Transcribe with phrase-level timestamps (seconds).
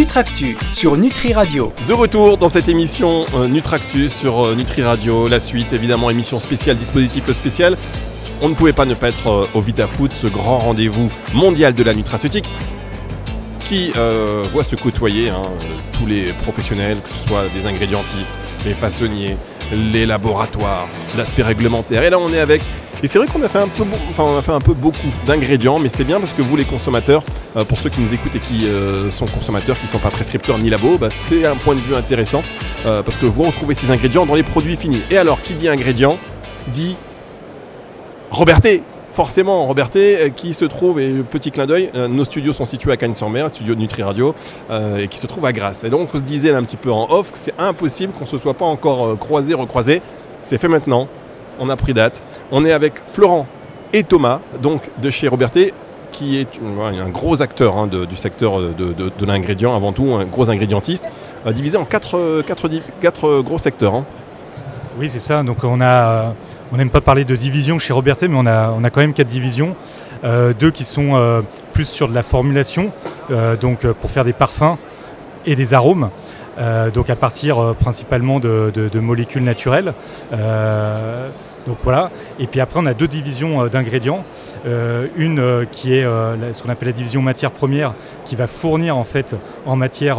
[0.00, 1.74] Nutractu sur Nutri Radio.
[1.86, 6.40] De retour dans cette émission euh, Nutractu sur euh, Nutri Radio, la suite évidemment émission
[6.40, 7.76] spéciale, dispositif spécial.
[8.40, 11.82] On ne pouvait pas ne pas être euh, au VitaFood, ce grand rendez-vous mondial de
[11.82, 12.48] la nutraceutique
[13.70, 15.44] qui euh, voit se côtoyer hein,
[15.92, 19.36] tous les professionnels, que ce soit des ingrédientistes, les façonniers,
[19.72, 22.02] les laboratoires, l'aspect réglementaire.
[22.02, 22.62] Et là on est avec
[23.02, 25.06] et c'est vrai qu'on a fait un peu, enfin, on a fait un peu beaucoup
[25.24, 27.22] d'ingrédients, mais c'est bien parce que vous, les consommateurs,
[27.56, 30.10] euh, pour ceux qui nous écoutent et qui euh, sont consommateurs, qui ne sont pas
[30.10, 32.42] prescripteurs ni labo, bah, c'est un point de vue intéressant
[32.82, 35.02] parce que vous retrouvez ces ingrédients dans les produits finis.
[35.10, 36.18] Et alors, qui dit ingrédients
[36.72, 36.96] dit
[38.30, 38.82] Roberté
[39.12, 42.92] Forcément, Roberté, euh, qui se trouve, et petit clin d'œil, euh, nos studios sont situés
[42.92, 44.34] à Cagnes-sur-Mer, studio de Nutri Radio,
[44.70, 45.82] euh, et qui se trouve à Grasse.
[45.82, 48.24] Et donc, on se disait là un petit peu en off que c'est impossible qu'on
[48.24, 50.00] ne se soit pas encore croisé, recroisé.
[50.42, 51.08] C'est fait maintenant
[51.62, 52.22] on a pris date.
[52.52, 53.46] On est avec Florent
[53.92, 55.74] et Thomas, donc de chez Roberté,
[56.10, 56.48] qui est
[56.80, 61.04] un gros acteur hein, du secteur de, de- l'ingrédient, avant tout, un gros ingrédientiste,
[61.52, 62.42] divisé en quatre,
[63.00, 63.94] quatre gros secteurs.
[63.94, 64.06] hein.
[64.98, 65.42] Oui, c'est ça.
[65.42, 66.34] Donc on a,
[66.72, 69.28] on n'aime pas parler de division chez Robertet, mais on a, a quand même quatre
[69.28, 69.76] divisions.
[70.22, 71.40] Euh, deux qui sont euh,
[71.72, 72.92] plus sur de la formulation,
[73.30, 74.76] euh, donc pour faire des parfums
[75.46, 76.10] et des arômes.
[76.92, 79.94] Donc à partir principalement de, molécules naturelles.
[80.30, 82.10] Donc voilà.
[82.38, 84.24] Et puis après on a deux divisions d'ingrédients.
[85.16, 87.94] Une qui est ce qu'on appelle la division matière première,
[88.26, 90.18] qui va fournir en fait en matière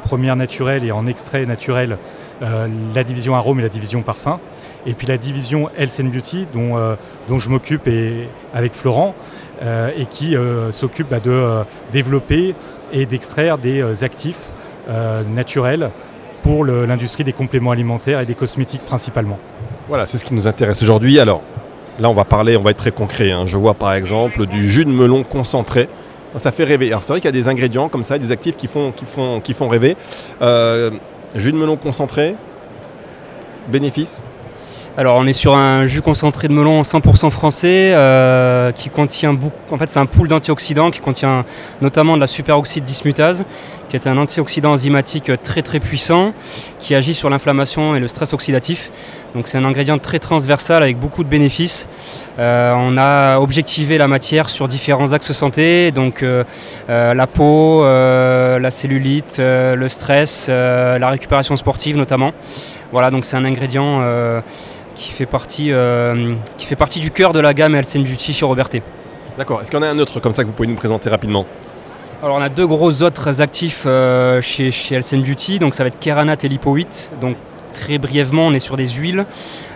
[0.00, 1.98] première naturelle et en extrait naturel
[2.42, 4.40] euh, la division arôme et la division parfum.
[4.86, 6.96] Et puis la division Health and Beauty, dont, euh,
[7.28, 7.88] dont je m'occupe
[8.52, 9.14] avec Florent,
[9.62, 10.34] euh, et qui
[10.70, 11.62] s'occupe bah, de
[11.92, 12.54] développer
[12.92, 14.50] et d'extraire des actifs
[15.34, 15.90] naturels
[16.42, 19.38] pour l'industrie des compléments alimentaires et des cosmétiques principalement.
[19.88, 21.20] Voilà, c'est ce qui nous intéresse aujourd'hui.
[21.20, 21.42] Alors,
[22.00, 23.30] là, on va parler, on va être très concret.
[23.30, 23.44] hein.
[23.46, 25.88] Je vois par exemple du jus de melon concentré.
[26.36, 26.88] Ça fait rêver.
[26.88, 29.04] Alors, c'est vrai qu'il y a des ingrédients comme ça, des actifs qui font, qui
[29.04, 29.96] font, qui font rêver.
[31.34, 32.36] Jus de melon concentré,
[33.68, 34.22] bénéfice
[34.96, 39.74] Alors on est sur un jus concentré de melon 100% français euh, qui contient beaucoup.
[39.74, 41.44] En fait c'est un pool d'antioxydants qui contient
[41.80, 43.44] notamment de la superoxyde dismutase
[43.88, 46.34] qui est un antioxydant enzymatique très très puissant
[46.78, 48.90] qui agit sur l'inflammation et le stress oxydatif.
[49.34, 51.88] Donc c'est un ingrédient très transversal avec beaucoup de bénéfices.
[52.38, 56.44] Euh, on a objectivé la matière sur différents axes santé, donc euh,
[56.90, 62.32] euh, la peau, la cellulite, le stress, la récupération sportive notamment.
[62.92, 64.02] Voilà, donc c'est un ingrédient
[64.94, 65.72] qui, fait partie,
[66.58, 68.82] qui fait partie du cœur de la gamme Health Beauty chez Robertet.
[69.38, 69.62] D'accord.
[69.62, 71.46] Est-ce qu'il y en a un autre comme ça que vous pouvez nous présenter rapidement?
[72.22, 75.98] Alors on a deux gros autres actifs euh, chez, chez Beauty, donc ça va être
[75.98, 77.10] Keranat et Lipo8.
[77.20, 77.36] Donc
[77.72, 79.26] très brièvement, on est sur des huiles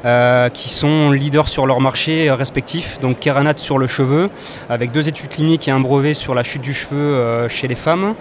[0.05, 3.01] euh, qui sont leaders sur leur marché euh, respectif.
[3.01, 4.31] Donc Keranat sur le cheveu,
[4.69, 7.75] avec deux études cliniques et un brevet sur la chute du cheveu euh, chez les
[7.75, 8.15] femmes.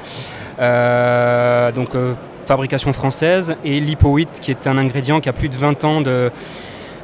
[0.59, 1.91] Donc
[2.45, 6.31] fabrication française et Lipo8 qui est un ingrédient qui a plus de 20 ans de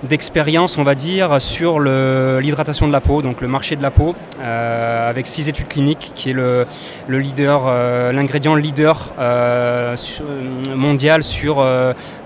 [0.03, 4.15] d'expérience, on va dire, sur l'hydratation de la peau, donc le marché de la peau,
[4.39, 6.65] euh, avec six études cliniques, qui est le,
[7.07, 9.95] le leader, euh, l'ingrédient leader euh,
[10.75, 11.63] mondial sur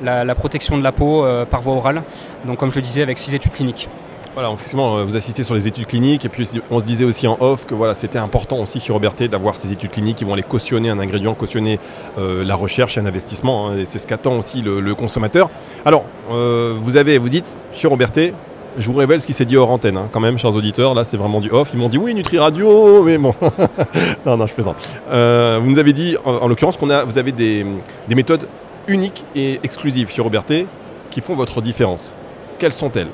[0.01, 2.03] la, la protection de la peau par voie orale.
[2.45, 3.89] Donc, comme je le disais, avec six études cliniques.
[4.35, 7.25] Voilà, effectivement, euh, vous assistez sur les études cliniques et puis on se disait aussi
[7.25, 10.33] en off que voilà, c'était important aussi chez Robertet d'avoir ces études cliniques qui vont
[10.33, 11.79] aller cautionner un ingrédient, cautionner
[12.19, 13.69] euh, la recherche et un investissement.
[13.69, 15.49] hein, et c'est ce qu'attend aussi le, consommateur.
[15.85, 16.03] Alors,
[16.33, 18.33] euh, vous avez, vous dites chez Robertet,
[18.77, 20.93] je vous révèle ce qui s'est dit hors antenne, hein, quand même, chers auditeurs.
[20.95, 21.69] Là, c'est vraiment du off.
[21.73, 23.33] Ils m'ont dit oui, Nutri Radio, mais bon.
[24.25, 24.75] non, non, je plaisante.
[25.11, 27.65] Euh, vous nous avez dit, en, en l'occurrence, qu'on a, vous avez des,
[28.09, 28.49] des méthodes
[28.89, 30.67] uniques et exclusives chez Robertet
[31.09, 32.13] qui font votre différence.
[32.59, 33.07] Quelles sont-elles?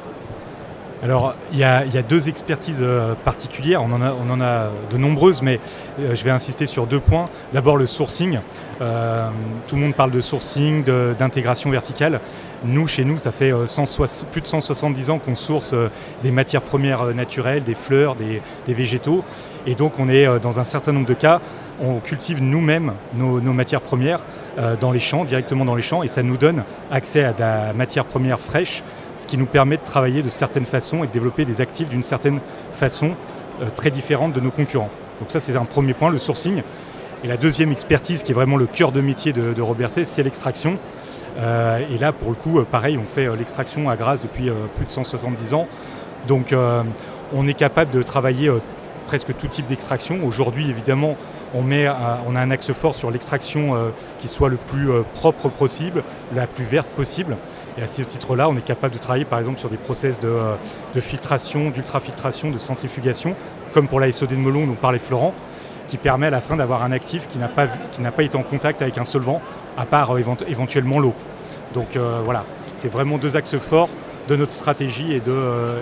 [1.04, 5.60] Alors, il y, a deux expertises euh, particulières, on en, a, de nombreuses, mais
[6.00, 7.28] euh, je vais insister sur deux points.
[7.54, 8.40] D'abord, le sourcing.
[8.82, 9.30] Euh,
[9.68, 12.20] tout le monde parle de sourcing, d'intégration verticale.
[12.64, 15.74] Nous, chez nous, ça fait 160 plus de 170 ans qu'on source
[16.22, 19.24] des matières premières naturelles, des fleurs, des, végétaux.
[19.66, 21.42] Et donc, on est dans un certain nombre de cas,
[21.82, 24.24] on cultive nous-mêmes nos, matières premières
[24.60, 27.40] euh, dans les champs, directement dans les champs, et ça nous donne accès à de
[27.40, 28.84] la matière première fraîche
[29.18, 32.04] ce qui nous permet de travailler de certaines façons et de développer des actifs d'une
[32.04, 32.40] certaine
[32.72, 33.16] façon
[33.62, 34.90] euh, très différente de nos concurrents.
[35.20, 36.62] Donc ça c'est un premier point, le sourcing.
[37.24, 40.24] Et la deuxième expertise qui est vraiment le cœur de métier de, de Robertet, c'est
[40.24, 40.78] l'extraction.
[41.40, 44.92] Euh, et là pour le coup, pareil, on fait l'extraction à Grasse depuis plus de
[44.92, 45.68] 170 ans.
[46.28, 46.54] Donc
[47.34, 48.52] on est capable de travailler
[49.06, 50.20] presque tout type d'extraction.
[50.26, 51.16] Aujourd'hui évidemment
[51.54, 51.96] on, met, un-
[52.28, 53.90] on a un axe fort sur l'extraction euh,
[54.20, 56.04] qui soit le plus euh, propre possible,
[56.34, 57.38] la plus verte possible.
[57.78, 60.28] Et à ce titre-là, on est capable de travailler par exemple sur des process de,
[60.28, 60.56] euh,
[61.02, 63.36] filtration, d'ultrafiltration, de centrifugation,
[63.74, 65.34] comme pour la SOD de melon dont parlait Florent,
[65.88, 67.68] qui permet à la fin d'avoir un actif qui n'a pas,
[68.24, 69.42] été en contact avec un solvant,
[69.78, 71.14] à part euh, évent- éventuellement l'eau.
[71.74, 72.44] Donc euh, voilà,
[72.76, 73.90] c'est vraiment deux axes forts
[74.28, 75.82] de notre stratégie et euh,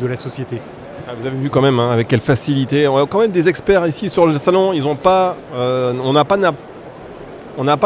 [0.00, 0.60] de la société.
[1.08, 2.88] Ah, Vous avez vu quand même hein, avec quelle facilité.
[2.88, 4.72] On a quand même des experts ici sur le salon.
[4.72, 6.36] Ils pas, euh, on n'a pas,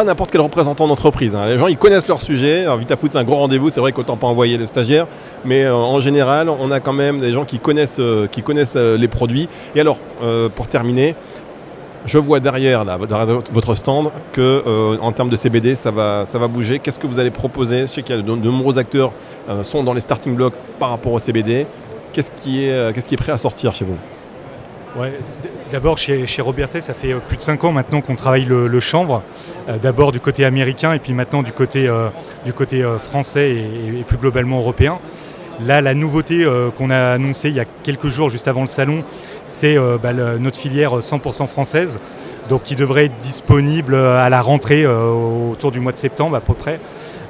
[0.05, 1.37] n'importe quel représentant d'entreprise.
[1.37, 1.47] hein.
[1.47, 2.63] Les gens, ils connaissent leur sujet.
[2.63, 3.69] Alors, VitaFood, c'est un gros rendez-vous.
[3.69, 5.07] C'est vrai qu'autant pas envoyer le stagiaire,
[5.45, 8.77] mais euh, en général, on a quand même des gens qui connaissent, euh, qui connaissent
[8.77, 9.51] les produits.
[9.75, 9.99] Et alors,
[10.55, 11.15] pour terminer.
[12.07, 12.83] Je vois derrière,
[13.53, 16.79] votre stand que en termes de CBD, ça va, ça va bouger.
[16.79, 17.83] Qu'est-ce que vous allez proposer?
[17.83, 19.13] Je sais qu'il y a de, de nombreux acteurs
[19.63, 21.67] sont dans les starting blocks par rapport au CBD.
[22.13, 23.97] Qu'est-ce qui est, euh, qu'est-ce qui est prêt à sortir chez vous
[25.71, 28.81] D'abord, chez, chez Robertet, ça fait euh, plus de 5 ans maintenant qu'on travaille le,
[28.81, 29.23] chanvre.
[29.69, 31.89] Euh, D'abord du côté américain et puis maintenant du côté,
[32.99, 34.99] français et, plus globalement européen.
[35.65, 36.47] Là, la nouveauté
[36.77, 39.05] qu'on a annoncée il y a quelques jours, juste avant le salon,
[39.45, 42.01] c'est bah, notre filière 100% française,
[42.49, 46.55] donc qui devrait être disponible à la rentrée autour du mois de septembre à peu
[46.55, 46.81] près.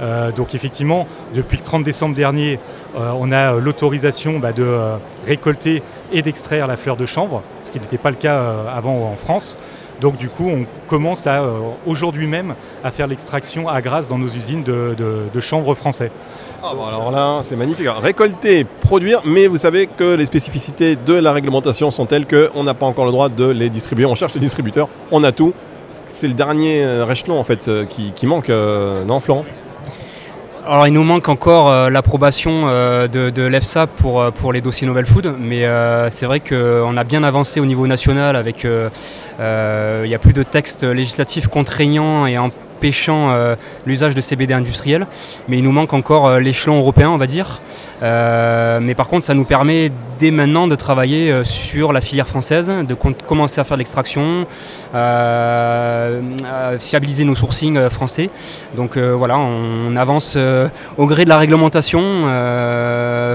[0.01, 2.59] Euh, donc effectivement, depuis le 30 décembre dernier,
[2.97, 4.79] euh, on a euh, l'autorisation bah, de
[5.27, 5.83] récolter
[6.13, 8.43] et d'extraire la fleur de chanvre, ce qui n'était pas le cas
[8.75, 9.57] avant en France.
[10.01, 11.45] Donc du coup, on commence à
[11.87, 16.11] aujourd'hui même à faire l'extraction à Grasse dans nos usines de, chanvre français.
[16.63, 17.87] Ah alors là, c'est magnifique.
[18.03, 22.75] Récolter, produire, mais vous savez que les spécificités de la réglementation sont telles qu'on n'a
[22.75, 24.07] pas encore le droit de les distribuer.
[24.07, 25.53] On cherche les distributeurs, on a tout.
[25.91, 29.45] C'est le dernier échelon en fait qui, qui manque, non Florent?
[30.73, 34.87] Alors il nous manque encore euh, l'approbation euh, de, l'EFSA pour, euh, pour les dossiers
[34.87, 35.65] Novel Food, mais
[36.11, 40.45] c'est vrai qu'on a bien avancé au niveau national avec il n'y a plus de
[40.45, 42.39] textes législatifs contraignants et
[42.81, 45.07] empêchant euh, l'usage de CBD industriel,
[45.49, 47.61] mais il nous manque encore euh, l'échelon européen on va dire.
[48.03, 52.69] Euh, mais par contre ça nous permet dès maintenant de travailler sur la filière française,
[52.69, 54.47] de commencer à faire de l'extraction,
[56.79, 58.29] fiabiliser nos sourcings français.
[58.77, 60.37] Donc voilà, on avance
[60.99, 62.03] au gré de la réglementation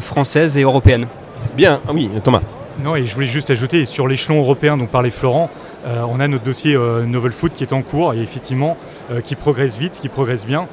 [0.02, 1.08] française et européenne.
[1.56, 2.42] Bien, ah oui, Thomas.
[2.84, 5.50] Non, et je voulais juste ajouter, sur l'échelon européen dont parlait Florent,
[5.86, 8.76] euh, on a notre dossier euh, Novel Food qui est en cours et effectivement
[9.12, 10.68] euh, qui progresse vite, qui progresse bien.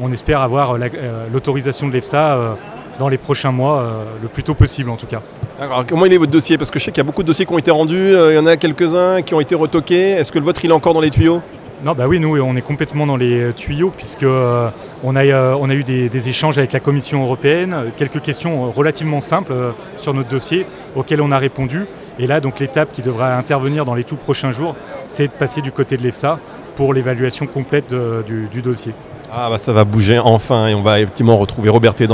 [0.00, 0.88] On espère avoir la-
[1.32, 2.56] l'autorisation de l'EFSA
[2.98, 5.20] dans les prochains mois, le plus tôt possible en tout cas.
[5.60, 6.56] Alors, comment il est votre dossier?
[6.56, 8.34] Parce que je sais qu'il y a beaucoup de dossiers qui ont été rendus, il
[8.34, 10.12] y en a quelques-uns qui ont été retoqués.
[10.12, 11.42] Est-ce que le vôtre il est encore dans les tuyaux?
[11.82, 14.68] Non, bah oui, nous, on est complètement dans les euh, tuyaux puisque euh,
[15.02, 19.22] on, a, euh, on a eu des, échanges avec la Commission européenne, quelques questions relativement
[19.22, 19.54] simples
[19.96, 21.86] sur notre dossier auxquelles on a répondu.
[22.18, 24.76] Et là, donc l'étape qui devra intervenir dans les tout prochains jours,
[25.08, 26.38] c'est de passer du côté de l'EFSA
[26.76, 27.94] pour l'évaluation complète
[28.26, 28.92] du, dossier.
[29.32, 32.06] Ah bah ça va bouger enfin et on va effectivement retrouver Roberté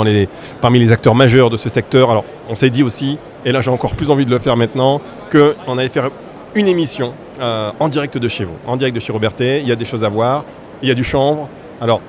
[0.61, 2.11] parmi les acteurs majeurs de ce secteur.
[2.11, 5.01] Alors on s'est dit aussi, et là j'ai encore plus envie de le faire maintenant,
[5.33, 6.11] qu'on allait faire
[6.55, 9.61] une émission euh, en direct de chez vous, en direct de chez Roberté.
[9.61, 10.44] Il y a des choses à voir,
[10.83, 11.49] il y a du chanvre.
[11.81, 12.00] Alors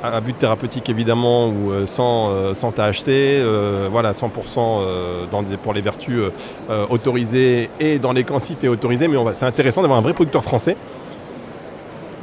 [0.00, 3.42] à but thérapeutique évidemment ou euh, sans, euh, THC,
[3.90, 4.28] voilà 100%
[4.58, 6.20] euh, dans des- pour les vertus
[6.88, 9.08] autorisées et dans les quantités autorisées.
[9.08, 10.76] Mais c'est intéressant d'avoir un vrai producteur français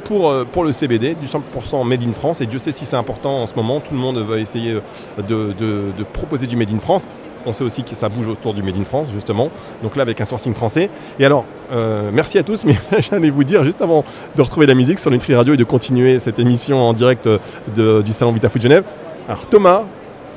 [0.04, 0.32] pour,
[0.64, 2.40] le CBD, du 100% made in France.
[2.40, 3.80] Et Dieu sait si c'est important en ce moment.
[3.80, 4.74] Tout le monde va essayer
[5.18, 7.08] de proposer du made in France.
[7.46, 9.50] On sait aussi que ça bouge autour du made in France, justement.
[9.82, 10.90] Donc là, avec un sourcing français.
[11.18, 12.64] Et alors, euh, merci à tous.
[12.64, 12.74] Mais
[13.10, 14.04] j'allais vous dire, juste avant
[14.34, 17.28] de retrouver la musique sur Nutri Radio et de continuer cette émission en direct
[17.74, 18.84] de- du Salon VitaFood Genève.
[19.28, 19.84] Alors, Thomas,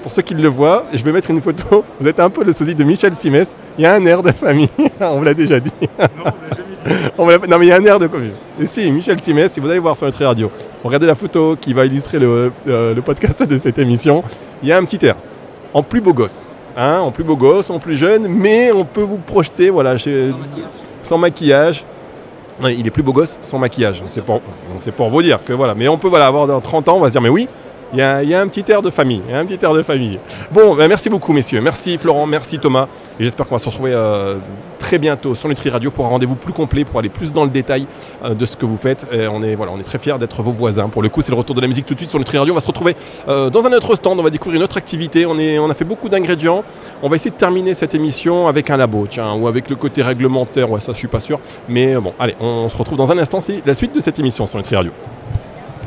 [0.04, 1.84] pour ceux qui le voient, je vais mettre une photo.
[2.00, 3.56] Vous êtes un peu le sosie de Michel Simès.
[3.78, 4.70] Il y a un air de famille.
[5.02, 5.72] On vous l'a déjà dit.
[7.18, 8.34] On va la- Non mais il y a un air de commune.
[8.62, 10.52] Et si, Michel Simès, si vous allez voir sur Nutri Radio,
[10.84, 14.24] regardez la photo qui va illustrer le, euh, le podcast de cette émission,
[14.64, 15.16] il y a un petit air.
[15.74, 16.48] En plus beau gosse.
[16.82, 20.32] Hein, en plus beau gosse, en plus jeune, mais on peut vous projeter, voilà, chez-
[21.04, 21.84] sans maquillage.
[22.64, 24.02] Ouais, il est plus beau gosse sans maquillage.
[24.08, 24.40] C'est pour,
[24.80, 25.76] c'est pour vous dire que voilà.
[25.76, 27.50] Mais on peut voilà, avoir dans 30 ans, on va se dire, mais oui,
[27.92, 29.22] il y, a, il y a un petit air de famille.
[29.34, 30.20] Un petit air de famille.
[30.52, 31.60] Bon, ben, merci beaucoup, messieurs.
[31.60, 32.26] Merci, Florent.
[32.28, 32.88] Merci, Thomas.
[33.20, 34.36] Et j'espère qu'on va se retrouver euh,
[34.90, 37.52] très bientôt sur Nutri Radio pour un rendez-vous plus complet, pour aller plus dans le
[37.52, 37.86] détail
[38.26, 39.06] euh, de ce que vous faites.
[39.32, 40.90] On, est, voilà, on est très fiers d'être vos voisins.
[40.90, 42.54] Pour le coup, c'est le retour de la musique tout de suite sur Nutri Radio.
[42.54, 42.96] On va se retrouver
[43.28, 44.20] euh, dans un autre stand.
[44.20, 45.28] On va découvrir une autre activité.
[45.28, 46.64] On, est, on a fait beaucoup d'ingrédients.
[47.04, 50.02] On va essayer de terminer cette émission avec un labo, tiens, ou avec le côté
[50.02, 50.72] réglementaire.
[50.72, 51.40] Ouais, ça, je suis pas sûr.
[51.68, 53.40] Mais euh, bon, allez, on se retrouve dans un instant.
[53.40, 54.92] C'est la suite de cette émission sur Nutri Radio.